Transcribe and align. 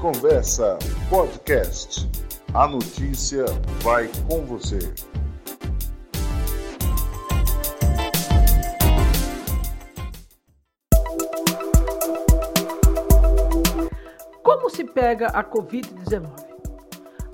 Conversa 0.00 0.78
Podcast. 1.10 2.08
A 2.54 2.66
notícia 2.66 3.44
vai 3.82 4.10
com 4.26 4.46
você. 4.46 4.78
Como 14.42 14.70
se 14.70 14.84
pega 14.84 15.26
a 15.26 15.44
Covid-19? 15.44 16.30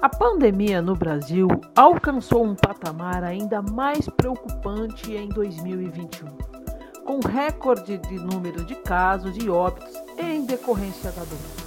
A 0.03 0.09
pandemia 0.09 0.83
no 0.83 0.97
Brasil 0.97 1.47
alcançou 1.77 2.45
um 2.45 2.57
patamar 2.57 3.23
ainda 3.23 3.63
mais 3.63 4.09
preocupante 4.09 5.13
em 5.15 5.29
2021, 5.29 6.27
com 7.05 7.21
recorde 7.21 7.97
de 7.97 8.15
número 8.17 8.65
de 8.65 8.75
casos 8.75 9.37
e 9.37 9.49
óbitos 9.49 9.95
em 10.19 10.45
decorrência 10.45 11.13
da 11.13 11.23
doença. 11.23 11.66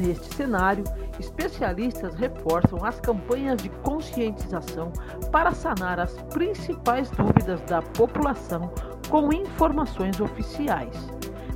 Neste 0.00 0.34
cenário, 0.34 0.82
especialistas 1.18 2.14
reforçam 2.14 2.82
as 2.82 2.98
campanhas 3.00 3.62
de 3.62 3.68
conscientização 3.68 4.90
para 5.30 5.52
sanar 5.52 6.00
as 6.00 6.14
principais 6.32 7.10
dúvidas 7.10 7.60
da 7.62 7.82
população 7.82 8.72
com 9.10 9.30
informações 9.30 10.18
oficiais. 10.18 10.96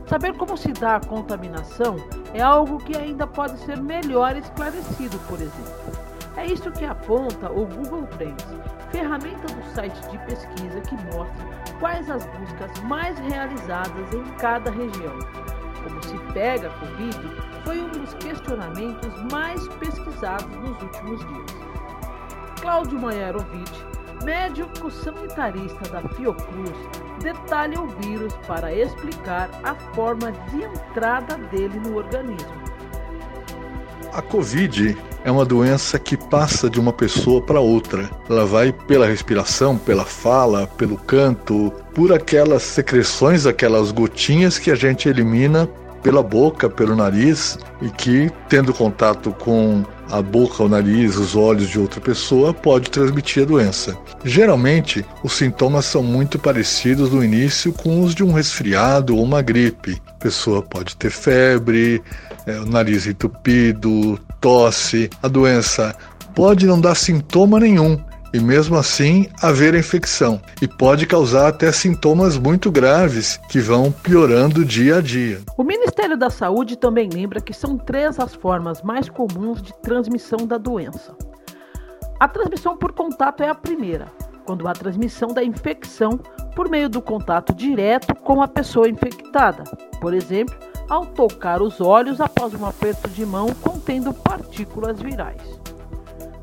Saber 0.06 0.36
como 0.36 0.58
se 0.58 0.72
dá 0.72 0.96
a 0.96 1.00
contaminação 1.00 1.96
é 2.34 2.42
algo 2.42 2.76
que 2.76 2.94
ainda 2.94 3.26
pode 3.26 3.58
ser 3.60 3.80
melhor 3.80 4.36
esclarecido, 4.36 5.18
por 5.20 5.40
exemplo. 5.40 6.04
É 6.36 6.44
isso 6.44 6.70
que 6.70 6.84
aponta 6.84 7.50
o 7.50 7.64
Google 7.64 8.06
Trends, 8.08 8.44
ferramenta 8.90 9.54
do 9.54 9.74
site 9.74 9.98
de 10.10 10.18
pesquisa 10.18 10.80
que 10.82 10.94
mostra 11.16 11.78
quais 11.80 12.10
as 12.10 12.26
buscas 12.26 12.78
mais 12.82 13.18
realizadas 13.20 14.12
em 14.12 14.24
cada 14.36 14.70
região. 14.70 15.18
Como 15.84 16.02
se 16.02 16.18
pega 16.32 16.68
a 16.68 16.78
Covid 16.80 17.20
foi 17.62 17.80
um 17.80 17.88
dos 17.90 18.14
questionamentos 18.14 19.12
mais 19.30 19.68
pesquisados 19.78 20.46
nos 20.56 20.82
últimos 20.82 21.20
dias. 21.20 21.56
Cláudio 22.60 22.98
Maierovitch, 22.98 23.84
médico 24.24 24.90
sanitarista 24.90 25.88
da 25.90 26.08
Fiocruz, 26.08 26.72
detalha 27.22 27.80
o 27.80 27.86
vírus 27.86 28.34
para 28.46 28.74
explicar 28.74 29.50
a 29.62 29.74
forma 29.94 30.32
de 30.32 30.62
entrada 30.62 31.36
dele 31.48 31.78
no 31.80 31.96
organismo. 31.96 32.63
A 34.14 34.22
Covid 34.22 34.96
é 35.24 35.30
uma 35.30 35.44
doença 35.44 35.98
que 35.98 36.16
passa 36.16 36.70
de 36.70 36.78
uma 36.78 36.92
pessoa 36.92 37.42
para 37.42 37.58
outra. 37.58 38.08
Ela 38.30 38.46
vai 38.46 38.72
pela 38.72 39.08
respiração, 39.08 39.76
pela 39.76 40.04
fala, 40.04 40.68
pelo 40.68 40.96
canto, 40.96 41.72
por 41.92 42.12
aquelas 42.12 42.62
secreções, 42.62 43.44
aquelas 43.44 43.90
gotinhas 43.90 44.56
que 44.56 44.70
a 44.70 44.76
gente 44.76 45.08
elimina 45.08 45.68
pela 46.00 46.22
boca, 46.22 46.70
pelo 46.70 46.94
nariz 46.94 47.58
e 47.82 47.88
que, 47.88 48.30
tendo 48.48 48.72
contato 48.72 49.32
com 49.32 49.82
a 50.08 50.22
boca, 50.22 50.62
o 50.62 50.68
nariz, 50.68 51.16
os 51.16 51.34
olhos 51.34 51.68
de 51.68 51.80
outra 51.80 52.00
pessoa, 52.00 52.54
pode 52.54 52.90
transmitir 52.90 53.42
a 53.42 53.46
doença. 53.46 53.96
Geralmente, 54.24 55.04
os 55.24 55.32
sintomas 55.32 55.86
são 55.86 56.04
muito 56.04 56.38
parecidos 56.38 57.10
no 57.10 57.24
início 57.24 57.72
com 57.72 58.02
os 58.02 58.14
de 58.14 58.22
um 58.22 58.32
resfriado 58.32 59.16
ou 59.16 59.24
uma 59.24 59.42
gripe. 59.42 60.00
A 60.06 60.12
pessoa 60.12 60.62
pode 60.62 60.94
ter 60.96 61.10
febre, 61.10 62.00
é, 62.46 62.58
o 62.60 62.66
nariz 62.66 63.06
entupido, 63.06 64.18
tosse. 64.40 65.10
A 65.22 65.28
doença 65.28 65.94
pode 66.34 66.66
não 66.66 66.80
dar 66.80 66.94
sintoma 66.94 67.60
nenhum, 67.60 67.98
e 68.34 68.40
mesmo 68.40 68.76
assim 68.76 69.28
haver 69.40 69.76
infecção 69.76 70.40
e 70.60 70.66
pode 70.66 71.06
causar 71.06 71.46
até 71.46 71.70
sintomas 71.70 72.36
muito 72.36 72.68
graves 72.68 73.36
que 73.48 73.60
vão 73.60 73.92
piorando 73.92 74.64
dia 74.64 74.96
a 74.96 75.00
dia. 75.00 75.40
O 75.56 75.62
Ministério 75.62 76.16
da 76.16 76.28
Saúde 76.28 76.76
também 76.76 77.08
lembra 77.08 77.40
que 77.40 77.52
são 77.52 77.78
três 77.78 78.18
as 78.18 78.34
formas 78.34 78.82
mais 78.82 79.08
comuns 79.08 79.62
de 79.62 79.72
transmissão 79.82 80.48
da 80.48 80.58
doença. 80.58 81.16
A 82.18 82.26
transmissão 82.26 82.76
por 82.76 82.90
contato 82.90 83.44
é 83.44 83.48
a 83.48 83.54
primeira, 83.54 84.06
quando 84.44 84.66
há 84.66 84.72
transmissão 84.72 85.28
da 85.28 85.44
infecção 85.44 86.18
por 86.56 86.68
meio 86.68 86.88
do 86.88 87.00
contato 87.00 87.54
direto 87.54 88.16
com 88.16 88.42
a 88.42 88.48
pessoa 88.48 88.88
infectada, 88.88 89.62
por 90.00 90.12
exemplo, 90.12 90.56
ao 90.88 91.06
tocar 91.06 91.62
os 91.62 91.80
olhos 91.80 92.20
após 92.20 92.54
um 92.54 92.66
aperto 92.66 93.08
de 93.08 93.24
mão 93.24 93.48
contendo 93.54 94.12
partículas 94.12 95.00
virais. 95.00 95.60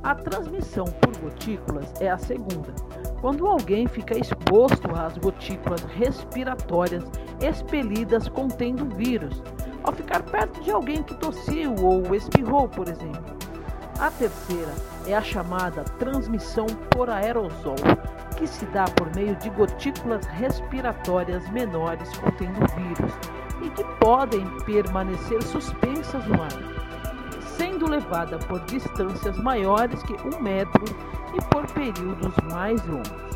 A 0.03 0.15
transmissão 0.15 0.85
por 0.85 1.15
gotículas 1.17 1.93
é 1.99 2.09
a 2.09 2.17
segunda, 2.17 2.73
quando 3.21 3.45
alguém 3.45 3.87
fica 3.87 4.17
exposto 4.17 4.89
às 4.95 5.15
gotículas 5.17 5.83
respiratórias 5.83 7.03
expelidas 7.39 8.27
contendo 8.27 8.95
vírus, 8.95 9.43
ao 9.83 9.93
ficar 9.93 10.23
perto 10.23 10.61
de 10.61 10.71
alguém 10.71 11.03
que 11.03 11.13
tossiu 11.15 11.75
ou 11.75 12.15
espirrou, 12.15 12.67
por 12.67 12.87
exemplo. 12.87 13.37
A 13.99 14.09
terceira 14.09 14.73
é 15.05 15.13
a 15.13 15.21
chamada 15.21 15.83
transmissão 15.99 16.65
por 16.89 17.11
aerosol, 17.11 17.75
que 18.35 18.47
se 18.47 18.65
dá 18.67 18.85
por 18.85 19.15
meio 19.15 19.35
de 19.35 19.51
gotículas 19.51 20.25
respiratórias 20.25 21.47
menores 21.51 22.09
contendo 22.17 22.59
vírus 22.75 23.13
e 23.61 23.69
que 23.69 23.83
podem 23.99 24.45
permanecer 24.65 25.41
suspensas 25.43 26.25
no 26.27 26.41
ar 26.41 26.81
sendo 27.61 27.87
levada 27.87 28.39
por 28.39 28.59
distâncias 28.61 29.37
maiores 29.37 30.01
que 30.01 30.13
um 30.13 30.41
metro 30.41 30.83
e 31.37 31.41
por 31.45 31.65
períodos 31.73 32.33
mais 32.51 32.83
longos. 32.87 33.30